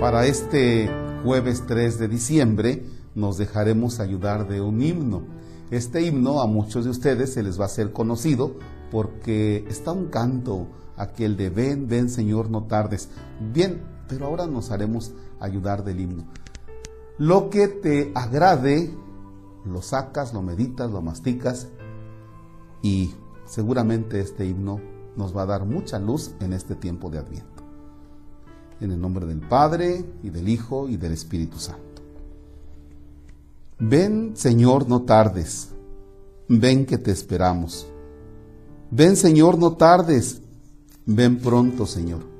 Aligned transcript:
Para 0.00 0.26
este 0.26 0.90
jueves 1.24 1.64
3 1.66 1.98
de 1.98 2.06
diciembre 2.06 2.84
nos 3.14 3.38
dejaremos 3.38 3.98
ayudar 3.98 4.46
de 4.46 4.60
un 4.60 4.82
himno. 4.82 5.22
Este 5.70 6.02
himno 6.02 6.42
a 6.42 6.46
muchos 6.46 6.84
de 6.84 6.90
ustedes 6.90 7.32
se 7.32 7.42
les 7.42 7.58
va 7.58 7.64
a 7.64 7.68
ser 7.68 7.92
conocido 7.92 8.56
porque 8.90 9.64
está 9.70 9.92
un 9.92 10.08
canto, 10.08 10.68
aquel 10.98 11.38
de 11.38 11.48
ven, 11.48 11.88
ven 11.88 12.10
Señor, 12.10 12.50
no 12.50 12.64
tardes. 12.64 13.08
Bien, 13.54 13.82
pero 14.06 14.26
ahora 14.26 14.46
nos 14.46 14.70
haremos 14.70 15.12
ayudar 15.40 15.82
del 15.82 16.00
himno. 16.00 16.26
Lo 17.16 17.48
que 17.48 17.66
te 17.66 18.12
agrade, 18.14 18.94
lo 19.64 19.80
sacas, 19.80 20.34
lo 20.34 20.42
meditas, 20.42 20.90
lo 20.90 21.00
masticas 21.00 21.68
y 22.82 23.14
seguramente 23.46 24.20
este 24.20 24.44
himno 24.44 24.78
nos 25.16 25.34
va 25.34 25.42
a 25.42 25.46
dar 25.46 25.64
mucha 25.64 25.98
luz 25.98 26.32
en 26.40 26.52
este 26.52 26.74
tiempo 26.74 27.08
de 27.08 27.18
Adviento. 27.18 27.65
En 28.80 28.90
el 28.90 29.00
nombre 29.00 29.26
del 29.26 29.40
Padre, 29.40 30.04
y 30.22 30.30
del 30.30 30.48
Hijo, 30.48 30.88
y 30.88 30.96
del 30.96 31.12
Espíritu 31.12 31.58
Santo. 31.58 32.02
Ven, 33.78 34.32
Señor, 34.36 34.88
no 34.88 35.02
tardes. 35.02 35.70
Ven 36.48 36.86
que 36.86 36.98
te 36.98 37.10
esperamos. 37.10 37.86
Ven, 38.90 39.16
Señor, 39.16 39.58
no 39.58 39.72
tardes. 39.72 40.40
Ven 41.06 41.38
pronto, 41.38 41.86
Señor. 41.86 42.36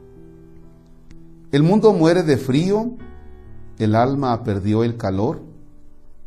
El 1.53 1.63
mundo 1.63 1.93
muere 1.93 2.23
de 2.23 2.37
frío, 2.37 2.93
el 3.79 3.95
alma 3.95 4.43
perdió 4.43 4.83
el 4.83 4.97
calor, 4.97 5.41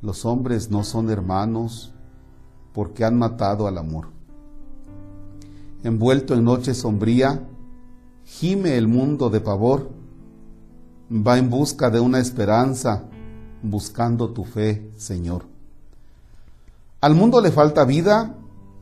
los 0.01 0.25
hombres 0.25 0.71
no 0.71 0.83
son 0.83 1.09
hermanos 1.09 1.93
porque 2.73 3.03
han 3.03 3.17
matado 3.17 3.67
al 3.67 3.77
amor. 3.77 4.07
Envuelto 5.83 6.33
en 6.33 6.45
noche 6.45 6.73
sombría, 6.73 7.47
gime 8.23 8.77
el 8.77 8.87
mundo 8.87 9.29
de 9.29 9.41
pavor, 9.41 9.89
va 11.11 11.37
en 11.37 11.49
busca 11.49 11.89
de 11.89 11.99
una 11.99 12.19
esperanza, 12.19 13.03
buscando 13.63 14.29
tu 14.29 14.45
fe, 14.45 14.91
Señor. 14.95 15.45
Al 17.01 17.15
mundo 17.15 17.41
le 17.41 17.51
falta 17.51 17.83
vida 17.85 18.35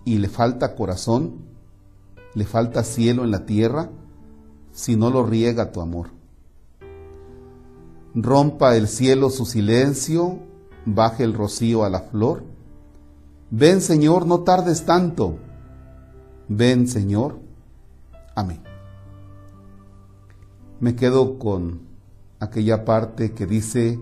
y 0.03 0.17
le 0.17 0.27
falta 0.27 0.75
corazón, 0.75 1.45
le 2.33 2.45
falta 2.45 2.83
cielo 2.83 3.23
en 3.23 3.31
la 3.31 3.45
tierra, 3.45 3.89
si 4.71 4.95
no 4.95 5.09
lo 5.09 5.25
riega 5.25 5.71
tu 5.71 5.81
amor. 5.81 6.09
Rompa 8.13 8.75
el 8.75 8.87
cielo 8.87 9.29
su 9.29 9.45
silencio, 9.45 10.39
baje 10.85 11.23
el 11.23 11.33
rocío 11.33 11.83
a 11.83 11.89
la 11.89 12.01
flor. 12.01 12.43
Ven, 13.51 13.81
Señor, 13.81 14.25
no 14.25 14.41
tardes 14.41 14.85
tanto. 14.85 15.37
Ven, 16.47 16.87
Señor. 16.87 17.39
Amén. 18.35 18.61
Me 20.79 20.95
quedo 20.95 21.39
con 21.39 21.86
aquella 22.39 22.85
parte 22.85 23.31
que 23.31 23.45
dice, 23.45 23.99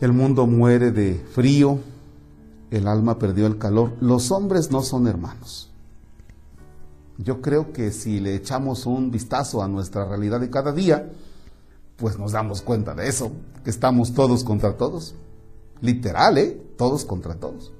el 0.00 0.12
mundo 0.12 0.46
muere 0.46 0.90
de 0.90 1.14
frío, 1.14 1.78
el 2.70 2.88
alma 2.88 3.18
perdió 3.18 3.46
el 3.46 3.58
calor, 3.58 3.92
los 4.00 4.30
hombres 4.30 4.70
no 4.70 4.82
son 4.82 5.06
hermanos. 5.06 5.70
Yo 7.18 7.40
creo 7.40 7.72
que 7.72 7.92
si 7.92 8.20
le 8.20 8.34
echamos 8.34 8.86
un 8.86 9.10
vistazo 9.10 9.62
a 9.62 9.68
nuestra 9.68 10.06
realidad 10.06 10.40
de 10.40 10.50
cada 10.50 10.72
día, 10.72 11.10
pues 11.96 12.18
nos 12.18 12.32
damos 12.32 12.62
cuenta 12.62 12.94
de 12.94 13.08
eso, 13.08 13.30
que 13.62 13.70
estamos 13.70 14.14
todos 14.14 14.42
contra 14.44 14.76
todos. 14.76 15.14
Literal, 15.80 16.38
¿eh? 16.38 16.60
Todos 16.76 17.04
contra 17.04 17.34
todos. 17.34 17.72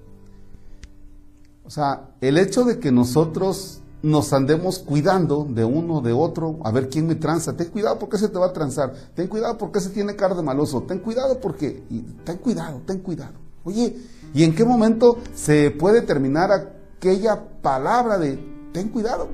O 1.65 1.71
sea, 1.71 2.11
el 2.21 2.39
hecho 2.39 2.65
de 2.65 2.79
que 2.79 2.93
nosotros 2.93 3.81
nos 4.03 4.33
andemos 4.33 4.81
cuidando 4.81 5.47
de 5.49 5.65
uno, 5.65 6.01
de 6.01 6.13
otro, 6.13 6.59
a 6.65 6.73
ver 6.73 6.89
quién 6.89 7.07
me 7.07 7.15
tranza. 7.15 7.57
Ten 7.57 7.69
cuidado 7.69 7.99
porque 7.99 8.19
se 8.19 8.29
te 8.29 8.39
va 8.39 8.47
a 8.47 8.53
transar. 8.53 8.93
Ten 9.15 9.29
cuidado 9.29 9.57
porque 9.57 9.81
se 9.81 9.91
tiene 9.91 10.17
cara 10.17 10.35
de 10.35 10.43
maloso. 10.43 10.83
Ten 10.83 10.99
cuidado 10.99 11.41
porque... 11.41 11.83
ten 12.25 12.39
cuidado, 12.39 12.83
ten 12.85 12.99
cuidado. 12.99 13.35
Oye, 13.65 13.97
¿y 14.35 14.43
en 14.43 14.55
qué 14.55 14.65
momento 14.65 15.19
se 15.35 15.71
puede 15.71 16.03
terminar 16.03 16.51
aquella 16.51 17.45
palabra 17.63 18.19
de 18.19 18.39
ten 18.73 18.89
cuidado? 18.89 19.29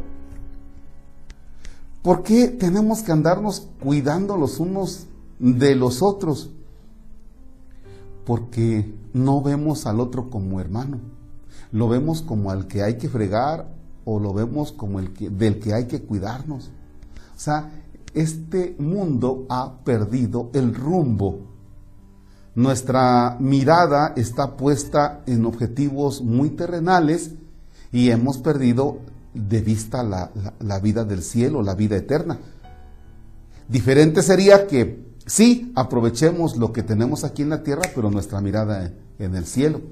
¿Por 2.03 2.22
qué 2.22 2.48
tenemos 2.48 3.03
que 3.03 3.12
andarnos 3.12 3.69
cuidando 3.82 4.37
los 4.37 4.60
unos 4.60 5.06
de 5.38 5.75
los 5.75 6.03
otros? 6.03 6.50
Porque 8.26 8.94
no 9.14 9.41
vemos 9.41 9.87
al 9.87 10.00
otro 10.00 10.28
como 10.28 10.60
hermano. 10.60 11.00
Lo 11.72 11.88
vemos 11.88 12.20
como 12.22 12.50
al 12.50 12.66
que 12.66 12.82
hay 12.82 12.98
que 12.98 13.09
fregar, 13.09 13.69
o 14.10 14.19
lo 14.19 14.32
vemos 14.32 14.72
como 14.72 15.00
el 15.00 15.12
que, 15.12 15.28
del 15.28 15.60
que 15.60 15.74
hay 15.74 15.84
que 15.84 16.00
cuidarnos. 16.00 16.70
O 17.36 17.38
sea, 17.38 17.70
este 18.14 18.74
mundo 18.78 19.44
ha 19.50 19.84
perdido 19.84 20.48
el 20.54 20.74
rumbo. 20.74 21.41
Nuestra 22.54 23.36
mirada 23.38 24.14
está 24.16 24.56
puesta 24.56 25.20
en 25.26 25.44
objetivos 25.44 26.22
muy 26.22 26.48
terrenales 26.48 27.32
y 27.92 28.08
hemos 28.08 28.38
perdido 28.38 29.00
de 29.34 29.60
vista 29.60 30.02
la, 30.02 30.80
vida 30.80 31.04
del 31.04 31.22
cielo, 31.22 31.62
la 31.62 31.75
vida 31.75 31.96
eterna. 31.96 32.38
Diferente 33.69 34.22
sería 34.22 34.66
que 34.66 35.16
sí, 35.26 35.70
aprovechemos 35.76 36.56
lo 36.56 36.72
que 36.72 36.82
tenemos 36.82 37.25
aquí 37.25 37.42
en 37.42 37.50
la 37.50 37.62
tierra, 37.62 37.82
pero 37.94 38.10
nuestra 38.10 38.40
mirada 38.40 38.90
en 39.19 39.34
el 39.34 39.44
cielo. 39.44 39.82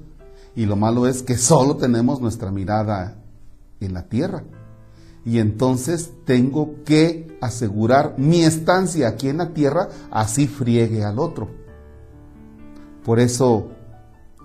Y 0.55 0.65
lo 0.65 0.75
malo 0.75 1.07
es 1.07 1.23
que 1.23 1.37
solo 1.37 1.77
tenemos 1.77 2.23
nuestra 2.23 2.51
mirada 2.51 3.19
en 3.81 3.95
la 3.95 4.09
tierra. 4.09 4.45
Y 5.25 5.41
entonces 5.41 6.13
tengo 6.25 6.85
que 6.85 7.37
asegurar 7.41 8.15
mi 8.17 8.45
estancia 8.45 9.09
aquí 9.09 9.29
en 9.29 9.39
la 9.39 9.53
tierra, 9.53 9.89
así 10.11 10.47
friegue 10.47 11.05
al 11.05 11.19
otro. 11.19 11.49
Por 13.05 13.19
eso, 13.19 13.71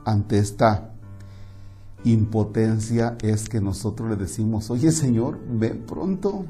ante 0.05 0.39
esta 0.39 0.91
impotencia 2.03 3.15
es 3.21 3.47
que 3.47 3.61
nosotros 3.61 4.09
le 4.09 4.15
decimos, 4.15 4.71
oye 4.71 4.91
Señor, 4.91 5.39
ven 5.47 5.85
pronto, 5.85 6.45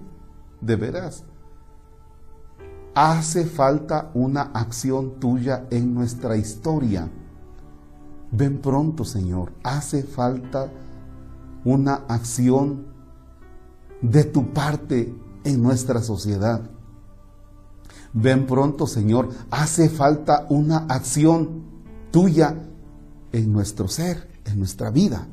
de 0.61 0.75
veras. 0.75 1.23
Hace 2.93 3.45
falta 3.45 4.11
una 4.13 4.41
acción 4.53 5.19
tuya 5.19 5.65
en 5.71 5.93
nuestra 5.93 6.35
historia. 6.35 7.09
Ven 8.31 8.59
pronto, 8.59 9.05
Señor. 9.05 9.53
Hace 9.63 10.03
falta 10.03 10.69
una 11.63 12.05
acción 12.07 12.85
de 14.01 14.23
tu 14.23 14.51
parte 14.53 15.13
en 15.43 15.61
nuestra 15.61 16.01
sociedad. 16.01 16.61
Ven 18.13 18.45
pronto, 18.45 18.87
Señor, 18.87 19.29
hace 19.49 19.89
falta 19.89 20.45
una 20.49 20.85
acción 20.89 21.63
tuya 22.11 22.55
en 23.31 23.53
nuestro 23.53 23.87
ser, 23.87 24.27
en 24.45 24.59
nuestra 24.59 24.91
vida, 24.91 25.27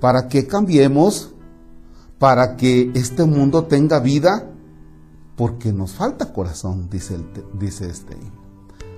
para 0.00 0.28
que 0.28 0.46
cambiemos, 0.46 1.32
para 2.18 2.56
que 2.56 2.92
este 2.94 3.24
mundo 3.24 3.64
tenga 3.64 3.98
vida, 3.98 4.48
porque 5.36 5.72
nos 5.72 5.92
falta 5.92 6.32
corazón, 6.32 6.88
dice, 6.88 7.18
dice 7.58 7.88
este. 7.90 8.16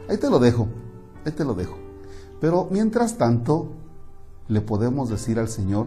Ahí 0.09 0.19
te 0.19 0.31
lo 0.31 0.39
dejo, 0.39 0.69
ahí 1.25 1.33
te 1.33 1.45
lo 1.45 1.55
dejo. 1.55 1.77
Pero 2.41 2.69
mientras 2.71 3.17
tanto, 3.19 3.73
le 4.49 4.61
podemos 4.61 5.11
decir 5.11 5.39
al 5.39 5.49
Señor, 5.49 5.87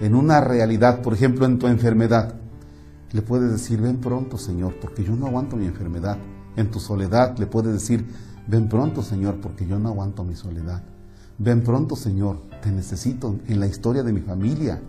en 0.00 0.14
una 0.14 0.40
realidad, 0.40 1.02
por 1.02 1.12
ejemplo, 1.12 1.44
en 1.44 1.58
tu 1.58 1.66
enfermedad, 1.66 2.34
le 3.12 3.22
puedes 3.22 3.50
decir, 3.50 3.80
ven 3.80 3.98
pronto, 3.98 4.38
Señor, 4.38 4.76
porque 4.80 5.02
yo 5.02 5.16
no 5.16 5.26
aguanto 5.26 5.56
mi 5.56 5.66
enfermedad. 5.66 6.18
En 6.56 6.70
tu 6.70 6.78
soledad 6.78 7.36
le 7.38 7.46
puedes 7.46 7.72
decir, 7.72 8.06
ven 8.46 8.68
pronto, 8.68 9.02
Señor, 9.02 9.40
porque 9.40 9.66
yo 9.66 9.78
no 9.78 9.88
aguanto 9.88 10.24
mi 10.24 10.36
soledad. 10.36 10.82
Ven 11.38 11.62
pronto, 11.62 11.96
Señor, 11.96 12.42
te 12.62 12.70
necesito 12.70 13.36
en 13.48 13.60
la 13.60 13.66
historia 13.66 14.02
de 14.02 14.12
mi 14.12 14.20
familia. 14.20 14.80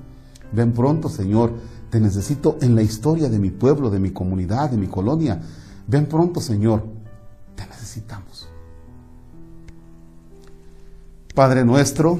Ven 0.51 0.73
pronto, 0.73 1.09
Señor, 1.09 1.53
te 1.89 1.99
necesito 1.99 2.57
en 2.61 2.75
la 2.75 2.81
historia 2.81 3.29
de 3.29 3.39
mi 3.39 3.51
pueblo, 3.51 3.89
de 3.89 3.99
mi 3.99 4.11
comunidad, 4.11 4.69
de 4.69 4.77
mi 4.77 4.87
colonia. 4.87 5.41
Ven 5.87 6.07
pronto, 6.07 6.41
Señor, 6.41 6.83
te 7.55 7.65
necesitamos. 7.67 8.47
Padre 11.33 11.63
nuestro, 11.63 12.19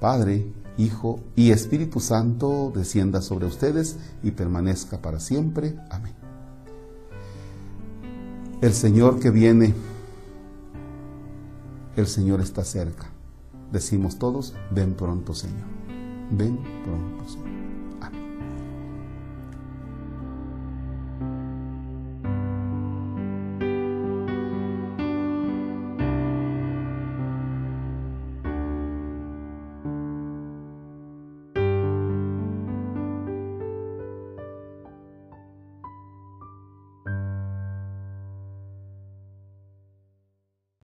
Padre, 0.00 0.52
Hijo 0.76 1.20
y 1.34 1.50
Espíritu 1.50 1.98
Santo 1.98 2.72
descienda 2.74 3.20
sobre 3.20 3.46
ustedes 3.46 3.98
y 4.22 4.30
permanezca 4.30 5.02
para 5.02 5.18
siempre. 5.18 5.76
Amén. 5.90 6.14
el 8.60 8.72
Señor 8.72 9.20
que 9.20 9.30
viene, 9.30 9.74
el 11.96 12.06
Señor 12.06 12.40
está 12.40 12.64
cerca. 12.64 13.10
Decimos 13.72 14.18
todos, 14.18 14.54
ven 14.70 14.94
pronto 14.94 15.34
Señor, 15.34 15.66
ven 16.30 16.58
pronto 16.84 17.28
Señor. 17.28 17.47